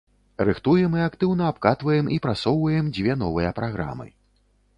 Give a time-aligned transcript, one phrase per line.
[0.47, 4.13] Рыхтуем і актыўна абкатваем і прасоўваем дзве новыя праграмы.